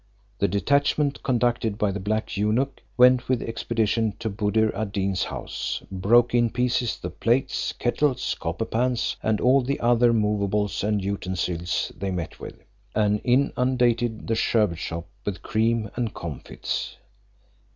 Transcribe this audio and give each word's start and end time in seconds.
The 0.39 0.47
detachment, 0.47 1.21
conducted 1.21 1.77
by 1.77 1.91
the 1.91 1.99
black 1.99 2.35
eunuch, 2.35 2.81
went 2.97 3.29
with 3.29 3.43
expedition 3.43 4.15
to 4.17 4.31
Buddir 4.31 4.73
ad 4.73 4.91
Deen's 4.93 5.25
house, 5.25 5.83
broke 5.91 6.33
in 6.33 6.49
pieces 6.49 6.97
the 6.97 7.11
plates, 7.11 7.71
kettles, 7.73 8.35
copper 8.39 8.65
pans, 8.65 9.15
and 9.21 9.39
all 9.39 9.61
the 9.61 9.79
other 9.79 10.11
moveables 10.11 10.83
and 10.83 11.03
utensils 11.03 11.91
they 11.95 12.09
met 12.09 12.39
with, 12.39 12.63
and 12.95 13.21
inundated 13.23 14.25
the 14.25 14.33
sherbet 14.33 14.79
shop 14.79 15.05
with 15.23 15.43
cream 15.43 15.91
and 15.95 16.15
comfits. 16.15 16.97